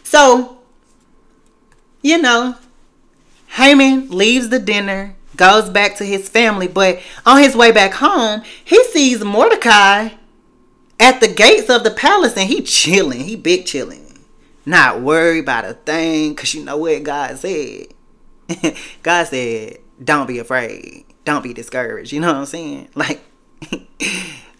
So, 0.03 0.59
you 2.01 2.21
know, 2.21 2.55
Haman 3.47 4.09
leaves 4.09 4.49
the 4.49 4.59
dinner, 4.59 5.15
goes 5.35 5.69
back 5.69 5.95
to 5.97 6.03
his 6.03 6.29
family. 6.29 6.67
But 6.67 6.99
on 7.25 7.41
his 7.41 7.55
way 7.55 7.71
back 7.71 7.93
home, 7.93 8.41
he 8.63 8.83
sees 8.85 9.23
Mordecai 9.23 10.09
at 10.99 11.19
the 11.19 11.27
gates 11.27 11.69
of 11.69 11.83
the 11.83 11.91
palace 11.91 12.37
and 12.37 12.49
he 12.49 12.61
chilling. 12.61 13.21
He 13.21 13.35
big 13.35 13.65
chilling. 13.65 14.19
Not 14.65 15.01
worried 15.01 15.39
about 15.39 15.65
a 15.65 15.73
thing 15.73 16.33
because 16.33 16.53
you 16.53 16.63
know 16.63 16.77
what 16.77 17.03
God 17.03 17.37
said. 17.37 17.87
God 19.03 19.27
said, 19.27 19.77
don't 20.03 20.27
be 20.27 20.39
afraid. 20.39 21.05
Don't 21.25 21.43
be 21.43 21.53
discouraged. 21.53 22.11
You 22.11 22.21
know 22.21 22.27
what 22.27 22.37
I'm 22.37 22.45
saying? 22.45 22.89
Like, 22.95 23.21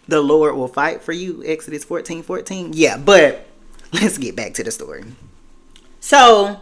the 0.08 0.20
Lord 0.20 0.56
will 0.56 0.68
fight 0.68 1.02
for 1.02 1.12
you. 1.12 1.42
Exodus 1.44 1.84
14 1.84 2.22
14. 2.22 2.72
Yeah, 2.74 2.96
but 2.96 3.46
let's 3.92 4.18
get 4.18 4.36
back 4.36 4.54
to 4.54 4.64
the 4.64 4.70
story. 4.70 5.04
So, 6.00 6.60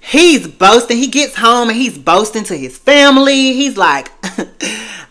he's 0.00 0.46
boasting. 0.46 0.98
He 0.98 1.06
gets 1.06 1.36
home 1.36 1.68
and 1.68 1.76
he's 1.76 1.98
boasting 1.98 2.44
to 2.44 2.56
his 2.56 2.76
family. 2.78 3.52
He's 3.52 3.76
like, 3.76 4.10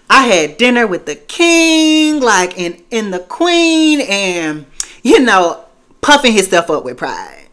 I 0.09 0.27
had 0.27 0.57
dinner 0.57 0.85
with 0.85 1.05
the 1.05 1.15
king, 1.15 2.19
like, 2.19 2.59
and, 2.59 2.81
and 2.91 3.13
the 3.13 3.19
queen, 3.19 4.01
and, 4.01 4.65
you 5.01 5.19
know, 5.19 5.65
puffing 6.01 6.33
himself 6.33 6.69
up 6.69 6.83
with 6.83 6.97
pride. 6.97 7.47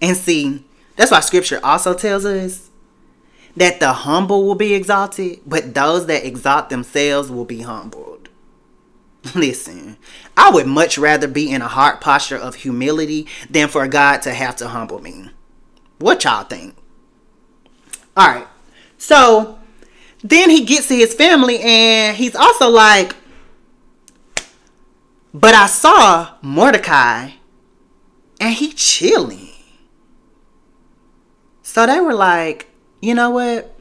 And 0.00 0.16
see, 0.16 0.64
that's 0.96 1.10
why 1.10 1.20
scripture 1.20 1.60
also 1.62 1.94
tells 1.94 2.24
us 2.24 2.65
that 3.56 3.80
the 3.80 3.92
humble 3.92 4.44
will 4.44 4.54
be 4.54 4.74
exalted, 4.74 5.40
but 5.46 5.74
those 5.74 6.06
that 6.06 6.26
exalt 6.26 6.68
themselves 6.68 7.30
will 7.30 7.44
be 7.44 7.62
humbled. 7.62 8.28
Listen, 9.34 9.96
I 10.36 10.50
would 10.50 10.66
much 10.66 10.98
rather 10.98 11.26
be 11.26 11.50
in 11.50 11.62
a 11.62 11.68
heart 11.68 12.00
posture 12.00 12.36
of 12.36 12.56
humility 12.56 13.26
than 13.48 13.68
for 13.68 13.88
God 13.88 14.22
to 14.22 14.34
have 14.34 14.56
to 14.56 14.68
humble 14.68 15.00
me. 15.00 15.30
What 15.98 16.24
y'all 16.24 16.44
think? 16.44 16.76
All 18.16 18.28
right. 18.28 18.46
So 18.98 19.58
then 20.22 20.50
he 20.50 20.64
gets 20.64 20.88
to 20.88 20.94
his 20.94 21.14
family 21.14 21.58
and 21.60 22.16
he's 22.16 22.36
also 22.36 22.68
like, 22.68 23.16
but 25.32 25.54
I 25.54 25.66
saw 25.66 26.34
Mordecai 26.42 27.32
and 28.40 28.54
he 28.54 28.72
chilling. 28.72 29.50
So 31.62 31.86
they 31.86 32.00
were 32.00 32.14
like, 32.14 32.65
you 33.00 33.14
know 33.14 33.30
what? 33.30 33.74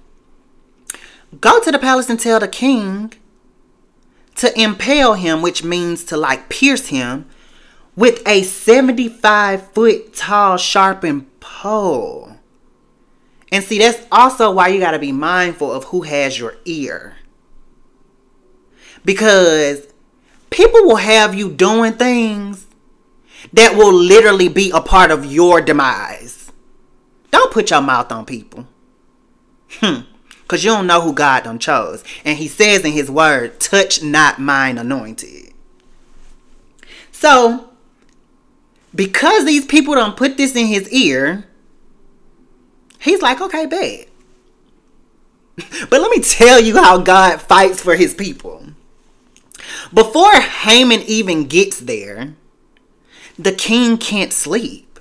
Go 1.41 1.59
to 1.59 1.71
the 1.71 1.79
palace 1.79 2.09
and 2.09 2.19
tell 2.19 2.39
the 2.39 2.47
king 2.47 3.13
to 4.35 4.59
impale 4.59 5.13
him, 5.13 5.41
which 5.41 5.63
means 5.63 6.03
to 6.05 6.17
like 6.17 6.49
pierce 6.49 6.87
him, 6.87 7.29
with 7.95 8.21
a 8.27 8.43
75 8.43 9.71
foot 9.71 10.13
tall 10.13 10.57
sharpened 10.57 11.39
pole. 11.39 12.37
And 13.51 13.63
see, 13.63 13.79
that's 13.79 14.05
also 14.11 14.51
why 14.51 14.67
you 14.69 14.79
got 14.79 14.91
to 14.91 14.99
be 14.99 15.11
mindful 15.11 15.71
of 15.71 15.85
who 15.85 16.01
has 16.01 16.37
your 16.37 16.57
ear. 16.65 17.17
Because 19.05 19.87
people 20.49 20.83
will 20.83 20.97
have 20.97 21.35
you 21.35 21.51
doing 21.51 21.93
things 21.93 22.65
that 23.53 23.75
will 23.75 23.93
literally 23.93 24.49
be 24.49 24.71
a 24.71 24.81
part 24.81 25.11
of 25.11 25.25
your 25.25 25.61
demise. 25.61 26.51
Don't 27.31 27.51
put 27.51 27.69
your 27.69 27.81
mouth 27.81 28.11
on 28.11 28.25
people. 28.25 28.67
Hmm. 29.69 30.01
Because 30.41 30.63
you 30.63 30.69
don't 30.69 30.87
know 30.87 31.01
who 31.01 31.13
God 31.13 31.43
done 31.43 31.57
chose. 31.57 32.03
And 32.23 32.37
he 32.37 32.47
says 32.47 32.85
in 32.85 32.91
his 32.91 33.09
word, 33.09 33.59
touch 33.59 34.03
not 34.03 34.39
mine 34.39 34.77
anointed. 34.77 35.53
So, 37.11 37.69
because 38.93 39.45
these 39.45 39.65
people 39.65 39.95
don't 39.95 40.15
put 40.15 40.37
this 40.37 40.55
in 40.55 40.67
his 40.67 40.87
ear, 40.91 41.45
he's 42.99 43.23
like, 43.23 43.41
okay, 43.41 43.65
bad. 43.65 44.05
but 45.89 46.01
let 46.01 46.11
me 46.11 46.19
tell 46.21 46.59
you 46.59 46.77
how 46.77 46.99
God 46.99 47.41
fights 47.41 47.81
for 47.81 47.95
his 47.95 48.13
people. 48.13 48.67
Before 49.93 50.35
Haman 50.35 51.01
even 51.07 51.47
gets 51.47 51.79
there, 51.79 52.35
the 53.37 53.51
king 53.51 53.97
can't 53.97 54.31
sleep. 54.31 54.99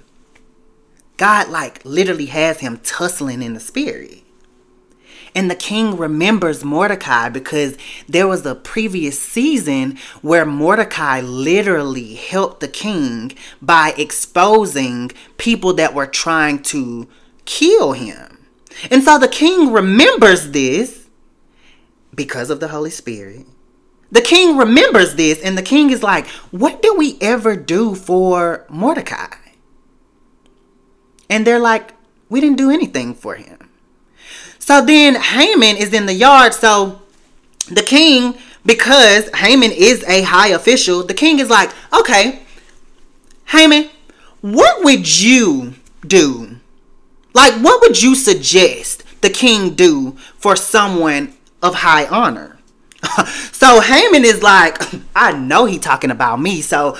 God, 1.16 1.48
like, 1.48 1.84
literally 1.84 2.26
has 2.26 2.60
him 2.60 2.78
tussling 2.78 3.42
in 3.42 3.54
the 3.54 3.60
spirit. 3.60 4.23
And 5.34 5.50
the 5.50 5.56
king 5.56 5.96
remembers 5.96 6.64
Mordecai 6.64 7.28
because 7.28 7.76
there 8.08 8.28
was 8.28 8.46
a 8.46 8.54
previous 8.54 9.18
season 9.18 9.98
where 10.22 10.46
Mordecai 10.46 11.20
literally 11.20 12.14
helped 12.14 12.60
the 12.60 12.68
king 12.68 13.32
by 13.60 13.94
exposing 13.98 15.10
people 15.36 15.72
that 15.74 15.92
were 15.92 16.06
trying 16.06 16.62
to 16.64 17.08
kill 17.44 17.92
him. 17.92 18.46
And 18.90 19.02
so 19.02 19.18
the 19.18 19.28
king 19.28 19.72
remembers 19.72 20.50
this 20.52 21.08
because 22.14 22.50
of 22.50 22.60
the 22.60 22.68
Holy 22.68 22.90
Spirit. 22.90 23.46
The 24.10 24.20
king 24.20 24.56
remembers 24.56 25.16
this, 25.16 25.42
and 25.42 25.58
the 25.58 25.62
king 25.62 25.90
is 25.90 26.02
like, 26.02 26.28
What 26.52 26.82
did 26.82 26.96
we 26.96 27.18
ever 27.20 27.56
do 27.56 27.96
for 27.96 28.64
Mordecai? 28.68 29.34
And 31.28 31.44
they're 31.44 31.58
like, 31.58 31.94
We 32.28 32.40
didn't 32.40 32.58
do 32.58 32.70
anything 32.70 33.14
for 33.14 33.34
him. 33.34 33.63
So 34.64 34.82
then 34.82 35.16
Haman 35.16 35.76
is 35.76 35.92
in 35.92 36.06
the 36.06 36.14
yard. 36.14 36.54
So 36.54 37.02
the 37.70 37.82
king, 37.82 38.34
because 38.64 39.28
Haman 39.34 39.72
is 39.72 40.02
a 40.04 40.22
high 40.22 40.48
official, 40.48 41.02
the 41.02 41.12
king 41.12 41.38
is 41.38 41.50
like, 41.50 41.70
okay, 41.92 42.40
Haman, 43.48 43.90
what 44.40 44.82
would 44.82 45.20
you 45.20 45.74
do? 46.06 46.56
Like, 47.34 47.52
what 47.62 47.82
would 47.82 48.02
you 48.02 48.14
suggest 48.14 49.04
the 49.20 49.28
king 49.28 49.74
do 49.74 50.12
for 50.38 50.56
someone 50.56 51.34
of 51.62 51.74
high 51.74 52.06
honor? 52.06 52.58
so 53.52 53.82
Haman 53.82 54.24
is 54.24 54.42
like, 54.42 54.82
I 55.14 55.32
know 55.32 55.66
he 55.66 55.78
talking 55.78 56.10
about 56.10 56.40
me, 56.40 56.62
so 56.62 56.96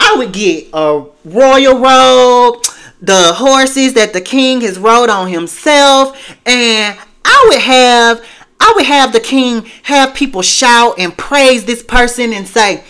I 0.00 0.14
would 0.16 0.32
get 0.32 0.68
a 0.72 1.04
royal 1.26 1.78
robe, 1.78 2.64
the 3.00 3.32
horses 3.34 3.94
that 3.94 4.12
the 4.12 4.20
king 4.20 4.60
has 4.62 4.78
rode 4.78 5.10
on 5.10 5.28
himself. 5.28 6.16
And 6.46 6.98
I 7.24 7.46
would 7.48 7.60
have 7.60 8.24
I 8.60 8.72
would 8.76 8.86
have 8.86 9.12
the 9.12 9.20
king 9.20 9.70
have 9.82 10.14
people 10.14 10.42
shout 10.42 10.98
and 10.98 11.16
praise 11.16 11.64
this 11.64 11.82
person 11.82 12.32
and 12.32 12.46
say 12.46 12.84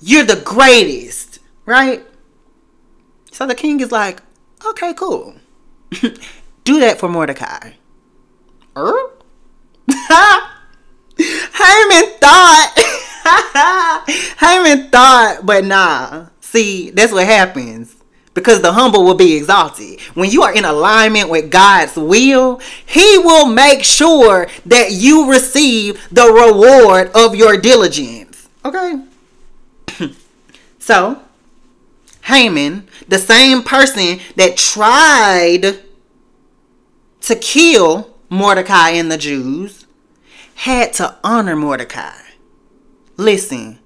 you're 0.00 0.24
the 0.24 0.40
greatest 0.44 1.38
right? 1.64 2.04
So 3.30 3.46
the 3.46 3.54
king 3.54 3.80
is 3.80 3.92
like 3.92 4.22
okay 4.64 4.94
cool. 4.94 5.34
Do 6.64 6.80
that 6.80 6.98
for 6.98 7.08
Mordecai. 7.08 7.72
Er? 8.76 9.10
Haman 11.18 12.12
thought 12.20 12.72
Haman 14.38 14.90
thought 14.90 15.40
but 15.44 15.64
nah. 15.64 16.28
See 16.40 16.90
that's 16.90 17.12
what 17.12 17.26
happens 17.26 17.95
because 18.36 18.60
the 18.60 18.72
humble 18.72 19.02
will 19.02 19.14
be 19.14 19.34
exalted. 19.34 19.98
When 20.12 20.30
you 20.30 20.42
are 20.42 20.54
in 20.54 20.66
alignment 20.66 21.30
with 21.30 21.50
God's 21.50 21.96
will, 21.96 22.60
He 22.84 23.16
will 23.16 23.46
make 23.46 23.82
sure 23.82 24.46
that 24.66 24.92
you 24.92 25.28
receive 25.30 26.06
the 26.12 26.30
reward 26.30 27.10
of 27.14 27.34
your 27.34 27.56
diligence. 27.56 28.46
Okay? 28.62 29.02
so, 30.78 31.22
Haman, 32.24 32.86
the 33.08 33.18
same 33.18 33.62
person 33.62 34.20
that 34.36 34.58
tried 34.58 35.80
to 37.22 37.36
kill 37.36 38.14
Mordecai 38.28 38.90
and 38.90 39.10
the 39.10 39.16
Jews, 39.16 39.86
had 40.56 40.92
to 40.94 41.16
honor 41.24 41.56
Mordecai. 41.56 42.20
Listen, 43.16 43.78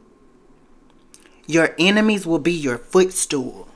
your 1.47 1.77
enemies 1.79 2.27
will 2.27 2.41
be 2.41 2.53
your 2.53 2.79
footstool 2.79 3.70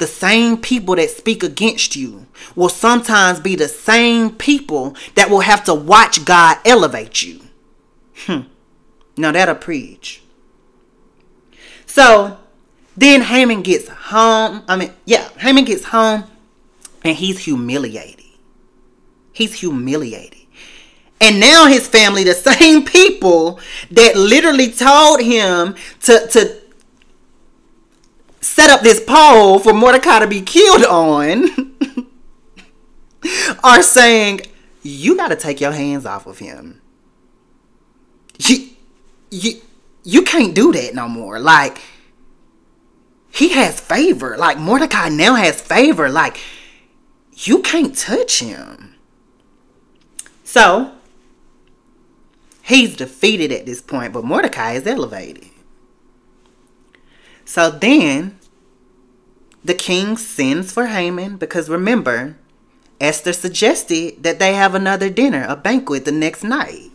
the 0.00 0.06
same 0.06 0.56
people 0.56 0.96
that 0.96 1.10
speak 1.10 1.42
against 1.42 1.94
you 1.94 2.26
will 2.56 2.70
sometimes 2.70 3.38
be 3.38 3.54
the 3.54 3.68
same 3.68 4.34
people 4.34 4.96
that 5.14 5.30
will 5.30 5.40
have 5.40 5.62
to 5.64 5.74
watch 5.74 6.24
God 6.24 6.56
elevate 6.64 7.22
you. 7.22 7.40
Hmm. 8.26 8.40
Now 9.16 9.30
that'll 9.30 9.54
preach. 9.54 10.22
So 11.84 12.38
then 12.96 13.20
Haman 13.20 13.62
gets 13.62 13.88
home. 13.88 14.62
I 14.66 14.76
mean, 14.76 14.92
yeah, 15.04 15.28
Haman 15.38 15.64
gets 15.66 15.84
home 15.84 16.24
and 17.04 17.16
he's 17.16 17.40
humiliated. 17.40 18.24
He's 19.32 19.60
humiliated. 19.60 20.40
And 21.20 21.38
now 21.38 21.66
his 21.66 21.86
family, 21.86 22.24
the 22.24 22.34
same 22.56 22.84
people 22.84 23.60
that 23.90 24.16
literally 24.16 24.70
told 24.72 25.20
him 25.20 25.74
to, 26.02 26.26
to 26.28 26.59
set 28.40 28.70
up 28.70 28.80
this 28.80 29.00
pole 29.00 29.58
for 29.58 29.72
Mordecai 29.72 30.20
to 30.20 30.26
be 30.26 30.40
killed 30.40 30.84
on 30.84 31.76
are 33.62 33.82
saying, 33.82 34.40
you 34.82 35.16
got 35.16 35.28
to 35.28 35.36
take 35.36 35.60
your 35.60 35.72
hands 35.72 36.06
off 36.06 36.26
of 36.26 36.38
him. 36.38 36.80
You, 38.38 38.70
you, 39.30 39.60
you 40.02 40.22
can't 40.22 40.54
do 40.54 40.72
that 40.72 40.94
no 40.94 41.08
more. 41.08 41.38
Like, 41.38 41.80
he 43.30 43.50
has 43.50 43.78
favor. 43.78 44.36
Like, 44.36 44.58
Mordecai 44.58 45.08
now 45.10 45.34
has 45.34 45.60
favor. 45.60 46.08
Like, 46.08 46.38
you 47.34 47.60
can't 47.60 47.96
touch 47.96 48.40
him. 48.40 48.96
So, 50.44 50.92
he's 52.62 52.96
defeated 52.96 53.52
at 53.52 53.66
this 53.66 53.82
point, 53.82 54.12
but 54.12 54.24
Mordecai 54.24 54.72
is 54.72 54.86
elevated. 54.86 55.49
So 57.50 57.68
then, 57.68 58.38
the 59.64 59.74
king 59.74 60.16
sends 60.16 60.70
for 60.70 60.86
Haman 60.86 61.36
because 61.36 61.68
remember, 61.68 62.36
Esther 63.00 63.32
suggested 63.32 64.22
that 64.22 64.38
they 64.38 64.54
have 64.54 64.72
another 64.72 65.10
dinner, 65.10 65.44
a 65.48 65.56
banquet 65.56 66.04
the 66.04 66.12
next 66.12 66.44
night. 66.44 66.92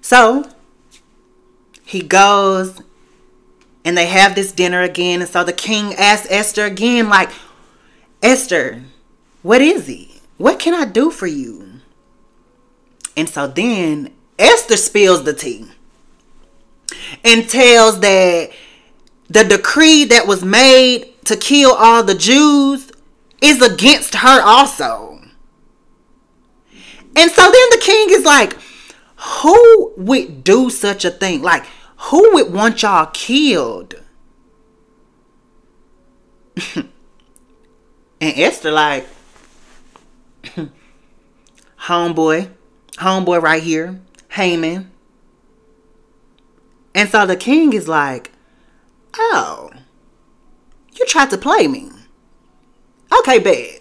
So, 0.00 0.50
he 1.84 2.00
goes 2.00 2.82
and 3.84 3.96
they 3.96 4.06
have 4.06 4.34
this 4.34 4.50
dinner 4.50 4.82
again. 4.82 5.20
And 5.20 5.30
so 5.30 5.44
the 5.44 5.52
king 5.52 5.94
asks 5.94 6.26
Esther 6.28 6.64
again, 6.64 7.08
like, 7.08 7.30
Esther, 8.24 8.82
what 9.42 9.60
is 9.60 9.88
it? 9.88 10.20
What 10.36 10.58
can 10.58 10.74
I 10.74 10.84
do 10.84 11.12
for 11.12 11.28
you? 11.28 11.78
And 13.16 13.28
so 13.28 13.46
then 13.46 14.10
Esther 14.36 14.76
spills 14.76 15.22
the 15.22 15.32
tea 15.32 15.66
and 17.22 17.48
tells 17.48 18.00
that 18.00 18.50
the 19.28 19.44
decree 19.44 20.04
that 20.04 20.26
was 20.26 20.44
made 20.44 21.12
to 21.24 21.36
kill 21.36 21.72
all 21.72 22.02
the 22.02 22.14
Jews 22.14 22.92
is 23.42 23.60
against 23.60 24.14
her 24.16 24.40
also. 24.40 25.20
And 27.16 27.30
so 27.30 27.42
then 27.42 27.70
the 27.70 27.80
king 27.80 28.08
is 28.10 28.24
like, 28.24 28.56
who 29.16 29.92
would 29.96 30.44
do 30.44 30.70
such 30.70 31.04
a 31.04 31.10
thing? 31.10 31.42
Like, 31.42 31.64
who 31.96 32.34
would 32.34 32.52
want 32.52 32.82
y'all 32.82 33.06
killed? 33.06 33.94
and 36.76 36.88
Esther 38.20 38.70
like, 38.70 39.06
homeboy, 41.80 42.50
homeboy 42.98 43.42
right 43.42 43.62
here, 43.62 44.00
Haman. 44.30 44.90
And 46.94 47.08
so 47.08 47.26
the 47.26 47.36
king 47.36 47.72
is 47.72 47.88
like, 47.88 48.30
oh, 49.14 49.70
you 50.92 51.04
tried 51.06 51.30
to 51.30 51.38
play 51.38 51.68
me. 51.68 51.90
Okay, 53.20 53.38
bad. 53.38 53.80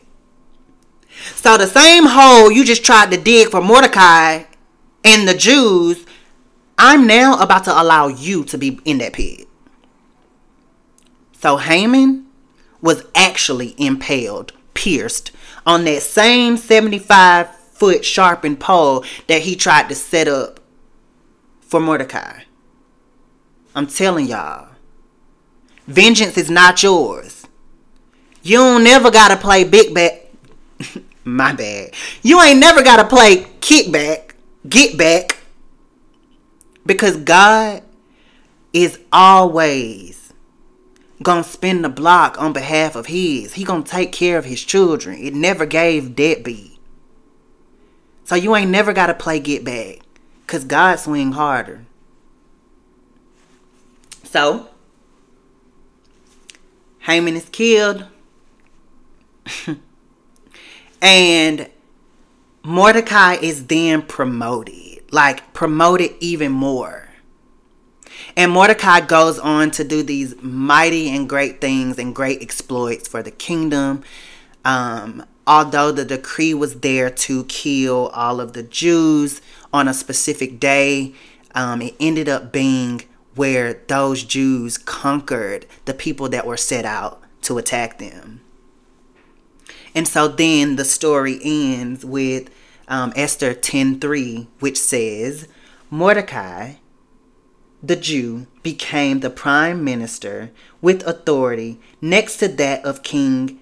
So 1.35 1.57
the 1.57 1.67
same 1.67 2.05
hole 2.07 2.51
you 2.51 2.63
just 2.65 2.83
tried 2.83 3.11
to 3.11 3.17
dig 3.17 3.49
for 3.49 3.61
Mordecai 3.61 4.43
and 5.03 5.27
the 5.27 5.33
Jews, 5.33 6.05
I'm 6.77 7.07
now 7.07 7.39
about 7.39 7.63
to 7.65 7.81
allow 7.81 8.07
you 8.07 8.43
to 8.45 8.57
be 8.57 8.79
in 8.85 8.97
that 8.97 9.13
pit. 9.13 9.47
So 11.33 11.57
Haman 11.57 12.25
was 12.81 13.05
actually 13.13 13.75
impaled, 13.77 14.51
pierced 14.73 15.31
on 15.65 15.85
that 15.85 16.01
same 16.01 16.57
75 16.57 17.55
foot 17.55 18.03
sharpened 18.03 18.59
pole 18.59 19.03
that 19.27 19.43
he 19.43 19.55
tried 19.55 19.89
to 19.89 19.95
set 19.95 20.27
up 20.27 20.59
for 21.61 21.79
Mordecai. 21.79 22.41
I'm 23.73 23.87
telling 23.87 24.27
y'all, 24.27 24.69
vengeance 25.87 26.37
is 26.37 26.49
not 26.49 26.81
yours. 26.83 27.47
You 28.43 28.57
don't 28.57 28.83
never 28.83 29.09
gotta 29.11 29.37
play 29.37 29.63
big 29.63 29.93
back. 29.93 30.25
My 31.23 31.53
bad. 31.53 31.91
You 32.21 32.41
ain't 32.41 32.59
never 32.59 32.83
gotta 32.83 33.05
play 33.05 33.47
kickback, 33.59 34.31
get 34.67 34.97
back 34.97 35.37
because 36.85 37.17
God 37.17 37.81
is 38.73 38.99
always 39.11 40.33
gonna 41.23 41.43
spin 41.43 41.81
the 41.81 41.89
block 41.89 42.39
on 42.39 42.53
behalf 42.53 42.95
of 42.95 43.07
his. 43.07 43.53
He 43.53 43.63
gonna 43.63 43.83
take 43.83 44.11
care 44.11 44.37
of 44.37 44.45
his 44.45 44.61
children. 44.63 45.17
It 45.19 45.33
never 45.33 45.65
gave 45.65 46.15
deadbeat. 46.15 46.77
So 48.25 48.35
you 48.35 48.55
ain't 48.55 48.71
never 48.71 48.93
gotta 48.93 49.13
play 49.13 49.39
get 49.39 49.63
back. 49.63 49.99
Cause 50.45 50.63
God 50.63 50.99
swing 50.99 51.31
harder. 51.31 51.85
So 54.23 54.69
Haman 57.05 57.35
is 57.35 57.49
killed. 57.49 58.05
and 61.01 61.69
Mordecai 62.63 63.35
is 63.35 63.67
then 63.67 64.01
promoted 64.01 64.85
like 65.11 65.53
promoted 65.53 66.11
even 66.19 66.51
more. 66.51 67.09
And 68.35 68.51
Mordecai 68.51 68.99
goes 68.99 69.39
on 69.39 69.71
to 69.71 69.83
do 69.83 70.03
these 70.03 70.35
mighty 70.41 71.09
and 71.09 71.27
great 71.27 71.61
things 71.61 71.97
and 71.97 72.13
great 72.13 72.41
exploits 72.41 73.07
for 73.07 73.23
the 73.23 73.31
kingdom. 73.31 74.03
Um, 74.65 75.25
although 75.47 75.91
the 75.91 76.03
decree 76.03 76.53
was 76.53 76.81
there 76.81 77.09
to 77.09 77.45
kill 77.45 78.07
all 78.07 78.41
of 78.41 78.53
the 78.53 78.63
Jews 78.63 79.41
on 79.71 79.87
a 79.87 79.93
specific 79.93 80.59
day, 80.59 81.13
um, 81.53 81.81
it 81.81 81.95
ended 81.99 82.27
up 82.27 82.51
being 82.51 83.03
where 83.35 83.73
those 83.87 84.23
Jews 84.23 84.77
conquered 84.77 85.65
the 85.85 85.93
people 85.93 86.29
that 86.29 86.45
were 86.45 86.57
set 86.57 86.85
out 86.85 87.21
to 87.41 87.57
attack 87.57 87.99
them. 87.99 88.41
And 89.93 90.07
so 90.07 90.27
then 90.27 90.75
the 90.75 90.85
story 90.85 91.39
ends 91.43 92.03
with 92.03 92.49
um, 92.87 93.13
Esther 93.15 93.53
10:3, 93.53 94.47
which 94.59 94.77
says, 94.77 95.47
Mordecai, 95.89 96.73
the 97.81 97.95
Jew, 97.95 98.47
became 98.63 99.19
the 99.19 99.29
prime 99.29 99.83
minister 99.83 100.51
with 100.81 101.05
authority 101.07 101.79
next 102.01 102.37
to 102.37 102.47
that 102.47 102.83
of 102.83 103.03
King 103.03 103.59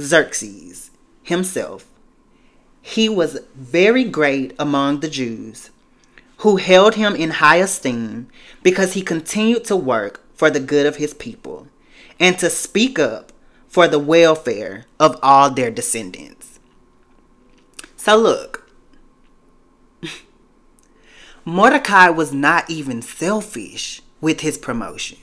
Xerxes 0.00 0.90
himself. 1.22 1.86
He 2.80 3.08
was 3.08 3.40
very 3.54 4.04
great 4.04 4.54
among 4.58 5.00
the 5.00 5.08
Jews, 5.08 5.70
who 6.42 6.56
held 6.56 6.96
him 6.96 7.14
in 7.14 7.30
high 7.30 7.58
esteem 7.58 8.26
because 8.64 8.94
he 8.94 9.02
continued 9.02 9.64
to 9.64 9.76
work 9.76 10.20
for 10.34 10.50
the 10.50 10.58
good 10.58 10.86
of 10.86 10.96
his 10.96 11.14
people 11.14 11.68
and 12.18 12.36
to 12.36 12.50
speak 12.50 12.98
up 12.98 13.32
for 13.68 13.86
the 13.86 13.98
welfare 13.98 14.84
of 14.98 15.16
all 15.22 15.50
their 15.50 15.70
descendants. 15.70 16.58
So 17.96 18.16
look, 18.16 18.68
Mordecai 21.44 22.08
was 22.08 22.32
not 22.32 22.68
even 22.68 23.02
selfish 23.02 24.02
with 24.20 24.40
his 24.40 24.58
promotion. 24.58 25.18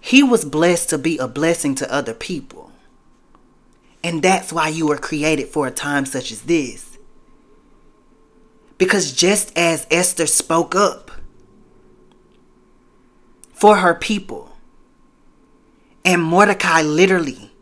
He 0.00 0.22
was 0.22 0.46
blessed 0.46 0.88
to 0.88 0.96
be 0.96 1.18
a 1.18 1.28
blessing 1.28 1.74
to 1.74 1.92
other 1.92 2.14
people. 2.14 2.72
And 4.02 4.22
that's 4.22 4.54
why 4.54 4.68
you 4.68 4.86
were 4.86 4.96
created 4.96 5.48
for 5.48 5.66
a 5.66 5.70
time 5.70 6.06
such 6.06 6.32
as 6.32 6.42
this. 6.42 6.91
Because 8.78 9.12
just 9.12 9.56
as 9.56 9.86
Esther 9.90 10.26
spoke 10.26 10.74
up 10.74 11.10
for 13.52 13.76
her 13.76 13.94
people, 13.94 14.52
and 16.04 16.22
Mordecai 16.22 16.82
literally 16.82 17.52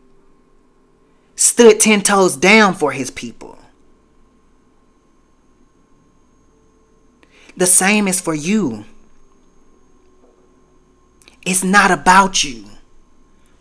stood 1.35 1.79
10 1.79 2.01
toes 2.01 2.35
down 2.35 2.73
for 2.73 2.91
his 2.91 3.11
people. 3.11 3.57
The 7.55 7.67
same 7.67 8.07
is 8.07 8.19
for 8.21 8.33
you. 8.33 8.85
It's 11.45 11.63
not 11.63 11.91
about 11.91 12.43
you, 12.43 12.65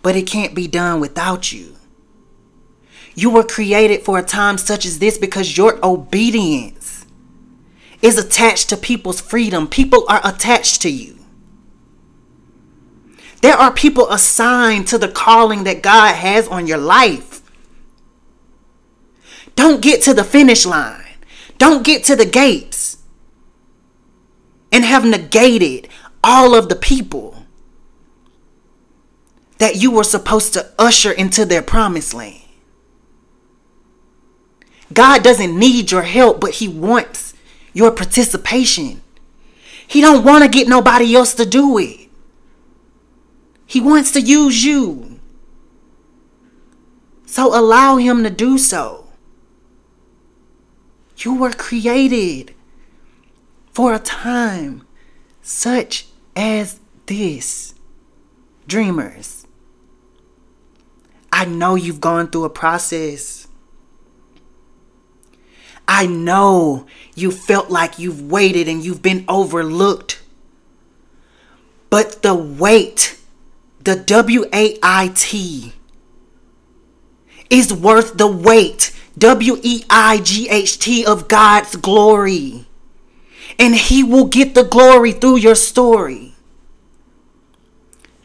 but 0.02 0.16
it 0.16 0.26
can't 0.26 0.54
be 0.54 0.66
done 0.66 1.00
without 1.00 1.52
you. 1.52 1.76
You 3.14 3.30
were 3.30 3.44
created 3.44 4.02
for 4.02 4.18
a 4.18 4.22
time 4.22 4.58
such 4.58 4.86
as 4.86 4.98
this 4.98 5.18
because 5.18 5.56
your 5.56 5.78
obedience 5.84 6.99
is 8.02 8.18
attached 8.18 8.68
to 8.70 8.76
people's 8.76 9.20
freedom. 9.20 9.68
People 9.68 10.04
are 10.08 10.20
attached 10.24 10.82
to 10.82 10.90
you. 10.90 11.18
There 13.42 13.54
are 13.54 13.72
people 13.72 14.10
assigned 14.10 14.86
to 14.88 14.98
the 14.98 15.08
calling 15.08 15.64
that 15.64 15.82
God 15.82 16.14
has 16.14 16.46
on 16.48 16.66
your 16.66 16.78
life. 16.78 17.42
Don't 19.56 19.82
get 19.82 20.02
to 20.02 20.14
the 20.14 20.24
finish 20.24 20.66
line. 20.66 21.04
Don't 21.58 21.84
get 21.84 22.04
to 22.04 22.16
the 22.16 22.26
gates 22.26 22.98
and 24.72 24.84
have 24.84 25.04
negated 25.04 25.88
all 26.22 26.54
of 26.54 26.68
the 26.68 26.76
people 26.76 27.46
that 29.58 29.76
you 29.76 29.90
were 29.90 30.04
supposed 30.04 30.54
to 30.54 30.72
usher 30.78 31.12
into 31.12 31.44
their 31.44 31.62
promised 31.62 32.14
land. 32.14 32.40
God 34.92 35.22
doesn't 35.22 35.58
need 35.58 35.90
your 35.90 36.02
help, 36.02 36.40
but 36.40 36.54
he 36.54 36.66
wants 36.68 37.29
your 37.72 37.90
participation. 37.90 39.02
He 39.86 40.00
don't 40.00 40.24
want 40.24 40.44
to 40.44 40.50
get 40.50 40.68
nobody 40.68 41.14
else 41.14 41.34
to 41.34 41.44
do 41.44 41.78
it. 41.78 42.08
He 43.66 43.80
wants 43.80 44.10
to 44.12 44.20
use 44.20 44.64
you. 44.64 45.20
So 47.26 47.56
allow 47.56 47.96
him 47.96 48.24
to 48.24 48.30
do 48.30 48.58
so. 48.58 49.06
You 51.18 51.34
were 51.34 51.52
created 51.52 52.54
for 53.72 53.94
a 53.94 53.98
time 53.98 54.86
such 55.42 56.06
as 56.34 56.80
this. 57.06 57.74
Dreamers, 58.66 59.46
I 61.32 61.44
know 61.44 61.74
you've 61.74 62.00
gone 62.00 62.28
through 62.30 62.44
a 62.44 62.50
process. 62.50 63.48
I 65.92 66.06
know 66.06 66.86
you 67.16 67.32
felt 67.32 67.68
like 67.68 67.98
you've 67.98 68.30
waited 68.30 68.68
and 68.68 68.84
you've 68.84 69.02
been 69.02 69.24
overlooked. 69.26 70.22
But 71.90 72.22
the 72.22 72.32
wait, 72.32 73.18
the 73.82 73.96
W 73.96 74.44
A 74.54 74.78
I 74.84 75.10
T, 75.16 75.72
is 77.50 77.74
worth 77.74 78.16
the 78.16 78.28
wait. 78.28 78.96
W 79.18 79.58
E 79.62 79.82
I 79.90 80.18
G 80.18 80.48
H 80.48 80.78
T 80.78 81.04
of 81.04 81.26
God's 81.26 81.74
glory. 81.74 82.68
And 83.58 83.74
He 83.74 84.04
will 84.04 84.26
get 84.26 84.54
the 84.54 84.62
glory 84.62 85.10
through 85.10 85.38
your 85.38 85.56
story. 85.56 86.36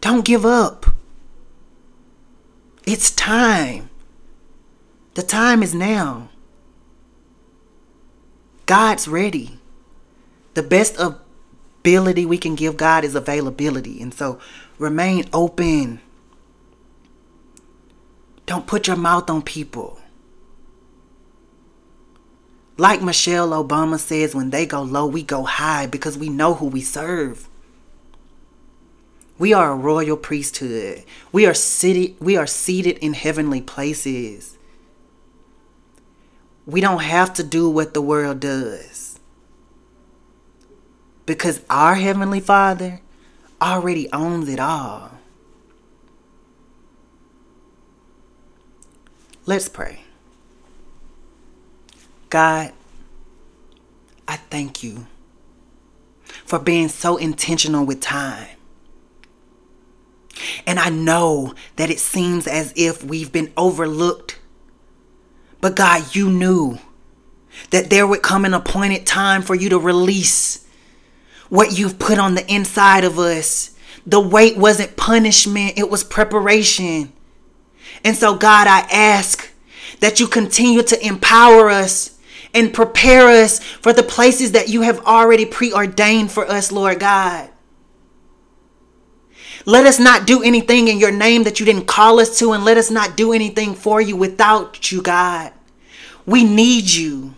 Don't 0.02 0.24
give 0.24 0.46
up. 0.46 0.86
It's 2.86 3.10
time. 3.10 3.90
The 5.16 5.24
time 5.24 5.64
is 5.64 5.74
now. 5.74 6.30
God's 8.66 9.08
ready. 9.08 9.60
The 10.54 10.64
best 10.64 10.98
ability 11.00 12.26
we 12.26 12.38
can 12.38 12.56
give 12.56 12.78
God 12.78 13.04
is 13.04 13.16
availability. 13.16 14.02
And 14.02 14.14
so 14.14 14.40
remain 14.78 15.26
open. 15.34 16.02
Don't 18.46 18.68
put 18.68 18.88
your 18.88 18.96
mouth 18.96 19.30
on 19.30 19.42
people. 19.42 20.00
Like 22.78 23.02
Michelle 23.02 23.52
Obama 23.52 23.98
says, 23.98 24.36
when 24.36 24.50
they 24.50 24.66
go 24.66 24.82
low, 24.82 25.06
we 25.06 25.24
go 25.24 25.44
high 25.44 25.88
because 25.88 26.18
we 26.18 26.30
know 26.30 26.56
who 26.56 26.68
we 26.68 26.82
serve. 26.82 27.48
We 29.38 29.54
are 29.54 29.72
a 29.72 29.76
royal 29.76 30.18
priesthood. 30.18 31.04
We 31.32 31.46
are 31.46 31.54
seated, 31.54 32.16
we 32.20 32.36
are 32.38 32.48
seated 32.48 32.98
in 33.00 33.14
heavenly 33.14 33.62
places. 33.62 34.55
We 36.66 36.82
don't 36.82 37.02
have 37.02 37.34
to 37.36 37.44
do 37.44 37.70
what 37.70 37.94
the 37.94 38.02
world 38.02 38.40
does. 38.40 39.20
Because 41.26 41.62
our 41.70 41.96
heavenly 41.96 42.40
Father 42.40 43.02
already 43.62 44.12
owns 44.12 44.50
it 44.50 44.60
all. 44.60 45.12
Let's 49.46 49.70
pray. 49.70 50.02
God, 52.30 52.74
I 54.28 54.38
thank 54.38 54.84
you 54.84 55.06
for 56.46 56.60
being 56.60 56.90
so 56.90 57.18
intentional 57.18 57.86
with 57.86 58.02
time. 58.02 58.50
And 60.66 60.80
I 60.80 60.90
know 60.90 61.54
that 61.76 61.90
it 61.90 62.00
seems 62.00 62.48
as 62.48 62.74
if 62.76 63.04
we've 63.04 63.32
been 63.32 63.54
overlooked. 63.56 64.35
But 65.66 65.74
God, 65.74 66.16
you 66.16 66.30
knew 66.30 66.78
that 67.72 67.90
there 67.90 68.06
would 68.06 68.22
come 68.22 68.46
an 68.46 68.54
appointed 68.54 69.08
time 69.08 69.42
for 69.42 69.56
you 69.56 69.70
to 69.70 69.80
release 69.80 70.64
what 71.50 71.76
you've 71.76 71.98
put 71.98 72.20
on 72.20 72.36
the 72.36 72.46
inside 72.54 73.04
of 73.04 73.18
us. 73.18 73.76
The 74.06 74.20
weight 74.20 74.58
wasn't 74.58 74.96
punishment, 74.96 75.80
it 75.80 75.90
was 75.90 76.04
preparation. 76.04 77.12
And 78.04 78.16
so, 78.16 78.36
God, 78.36 78.68
I 78.68 78.82
ask 78.92 79.52
that 80.02 80.20
you 80.20 80.28
continue 80.28 80.84
to 80.84 81.04
empower 81.04 81.72
us 81.72 82.16
and 82.54 82.72
prepare 82.72 83.28
us 83.30 83.58
for 83.58 83.92
the 83.92 84.04
places 84.04 84.52
that 84.52 84.70
you 84.70 84.84
have 84.84 85.04
already 85.04 85.48
preordained 85.48 86.32
for 86.32 86.48
us, 86.48 86.72
Lord 86.72 87.00
God. 87.00 87.50
Let 89.66 89.88
us 89.88 89.98
not 89.98 90.28
do 90.28 90.44
anything 90.44 90.90
in 90.90 91.00
your 91.00 91.12
name 91.12 91.42
that 91.46 91.60
you 91.60 91.66
didn't 91.66 91.88
call 91.88 92.20
us 92.20 92.38
to, 92.38 92.52
and 92.52 92.64
let 92.64 92.78
us 92.78 92.92
not 92.92 93.18
do 93.18 93.34
anything 93.34 93.74
for 93.74 94.00
you 94.00 94.16
without 94.16 94.92
you, 94.92 95.02
God. 95.02 95.54
We 96.26 96.44
need 96.44 96.90
you. 96.90 97.36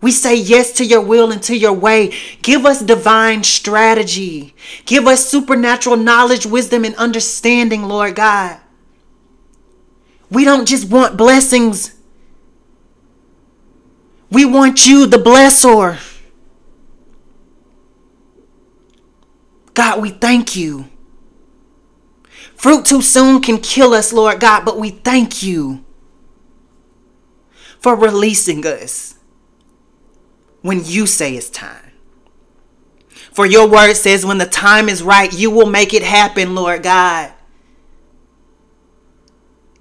We 0.00 0.12
say 0.12 0.36
yes 0.36 0.72
to 0.72 0.84
your 0.84 1.00
will 1.00 1.32
and 1.32 1.42
to 1.44 1.56
your 1.56 1.72
way. 1.72 2.14
Give 2.42 2.66
us 2.66 2.82
divine 2.82 3.42
strategy. 3.42 4.54
Give 4.84 5.06
us 5.06 5.28
supernatural 5.28 5.96
knowledge, 5.96 6.46
wisdom, 6.46 6.84
and 6.84 6.94
understanding, 6.96 7.84
Lord 7.84 8.14
God. 8.14 8.60
We 10.30 10.44
don't 10.44 10.66
just 10.66 10.90
want 10.90 11.16
blessings. 11.16 11.94
We 14.30 14.44
want 14.44 14.86
you, 14.86 15.06
the 15.06 15.16
blessor. 15.16 15.98
God, 19.72 20.00
we 20.00 20.10
thank 20.10 20.56
you. 20.56 20.88
Fruit 22.54 22.84
too 22.84 23.02
soon 23.02 23.40
can 23.40 23.58
kill 23.58 23.92
us, 23.92 24.12
Lord 24.12 24.40
God, 24.40 24.64
but 24.64 24.78
we 24.78 24.90
thank 24.90 25.42
you 25.42 25.85
for 27.80 27.94
releasing 27.94 28.66
us 28.66 29.14
when 30.62 30.82
you 30.84 31.06
say 31.06 31.34
it's 31.36 31.50
time. 31.50 31.92
For 33.32 33.46
your 33.46 33.68
word 33.68 33.94
says, 33.94 34.24
when 34.24 34.38
the 34.38 34.46
time 34.46 34.88
is 34.88 35.02
right, 35.02 35.32
you 35.32 35.50
will 35.50 35.66
make 35.66 35.92
it 35.92 36.02
happen, 36.02 36.54
Lord 36.54 36.82
God. 36.82 37.32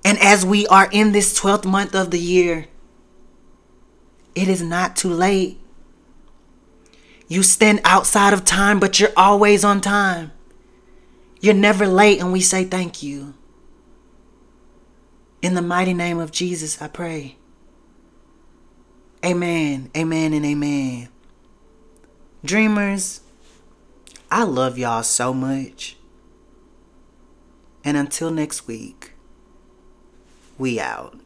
And 0.03 0.19
as 0.19 0.45
we 0.45 0.67
are 0.67 0.89
in 0.91 1.13
this 1.13 1.39
12th 1.39 1.65
month 1.65 1.95
of 1.95 2.11
the 2.11 2.19
year, 2.19 2.67
it 4.35 4.47
is 4.47 4.61
not 4.61 4.95
too 4.95 5.09
late. 5.09 5.59
You 7.27 7.41
stand 7.41 7.81
outside 7.83 8.33
of 8.33 8.45
time, 8.45 8.79
but 8.79 8.99
you're 8.99 9.09
always 9.17 9.63
on 9.63 9.81
time. 9.81 10.31
You're 11.39 11.53
never 11.53 11.87
late, 11.87 12.19
and 12.19 12.31
we 12.31 12.41
say 12.41 12.65
thank 12.65 13.01
you. 13.01 13.33
In 15.41 15.55
the 15.55 15.61
mighty 15.61 15.93
name 15.93 16.19
of 16.19 16.31
Jesus, 16.31 16.81
I 16.81 16.87
pray. 16.87 17.37
Amen, 19.25 19.89
amen, 19.97 20.33
and 20.33 20.45
amen. 20.45 21.09
Dreamers, 22.43 23.21
I 24.29 24.43
love 24.43 24.77
y'all 24.77 25.01
so 25.01 25.33
much. 25.33 25.97
And 27.83 27.97
until 27.97 28.29
next 28.29 28.67
week, 28.67 29.13
we 30.59 30.79
out. 30.79 31.19